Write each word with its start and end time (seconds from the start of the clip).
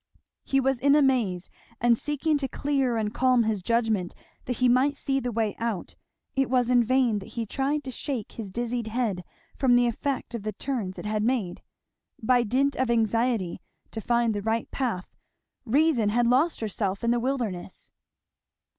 He 0.43 0.59
was 0.59 0.79
in 0.79 0.95
a 0.95 1.01
maze; 1.03 1.51
and 1.79 1.95
seeking 1.95 2.35
to 2.39 2.47
clear 2.47 2.97
and 2.97 3.13
calm 3.13 3.43
his 3.43 3.61
judgment 3.61 4.15
that 4.45 4.57
he 4.57 4.67
might 4.67 4.97
see 4.97 5.19
the 5.19 5.31
way 5.31 5.55
out, 5.59 5.93
it 6.35 6.49
was 6.49 6.71
in 6.71 6.83
vain 6.83 7.19
that 7.19 7.33
he 7.37 7.45
tried 7.45 7.83
to 7.83 7.91
shake 7.91 8.31
his 8.31 8.49
dizzied 8.49 8.87
head 8.87 9.23
from 9.55 9.75
the 9.75 9.85
effect 9.85 10.33
of 10.33 10.41
the 10.41 10.53
turns 10.53 10.97
it 10.97 11.05
had 11.05 11.21
made. 11.21 11.61
By 12.19 12.41
dint 12.41 12.75
of 12.77 12.89
anxiety 12.89 13.61
to 13.91 14.01
find 14.01 14.33
the 14.33 14.41
right 14.41 14.71
path 14.71 15.15
reason 15.65 16.09
had 16.09 16.25
lost 16.25 16.61
herself 16.61 17.03
in 17.03 17.11
the 17.11 17.19
wilderness. 17.19 17.91